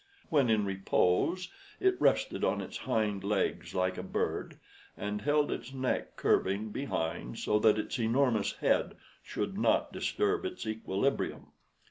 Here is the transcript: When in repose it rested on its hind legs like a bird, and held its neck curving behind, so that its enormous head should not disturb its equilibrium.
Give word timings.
When 0.29 0.49
in 0.49 0.65
repose 0.65 1.49
it 1.79 2.01
rested 2.01 2.43
on 2.43 2.59
its 2.59 2.75
hind 2.77 3.23
legs 3.23 3.75
like 3.75 3.99
a 3.99 4.01
bird, 4.01 4.57
and 4.97 5.21
held 5.21 5.51
its 5.51 5.75
neck 5.75 6.15
curving 6.15 6.69
behind, 6.71 7.37
so 7.37 7.59
that 7.59 7.77
its 7.77 7.99
enormous 7.99 8.53
head 8.53 8.95
should 9.21 9.59
not 9.59 9.93
disturb 9.93 10.43
its 10.43 10.65
equilibrium. 10.65 11.51